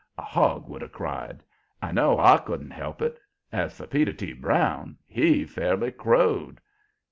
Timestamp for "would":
0.67-0.81